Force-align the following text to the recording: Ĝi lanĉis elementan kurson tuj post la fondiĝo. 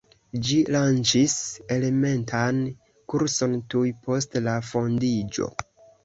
Ĝi 0.45 0.55
lanĉis 0.75 1.33
elementan 1.75 2.61
kurson 3.13 3.53
tuj 3.73 3.91
post 4.07 4.39
la 4.47 4.55
fondiĝo. 4.71 5.51